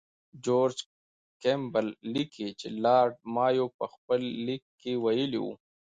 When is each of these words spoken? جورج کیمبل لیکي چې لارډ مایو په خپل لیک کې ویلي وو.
جورج 0.45 0.77
کیمبل 1.41 1.87
لیکي 2.13 2.47
چې 2.59 2.67
لارډ 2.83 3.13
مایو 3.35 3.67
په 3.77 3.85
خپل 3.93 4.21
لیک 4.45 4.63
کې 4.81 4.91
ویلي 5.03 5.39
وو. 5.43 5.53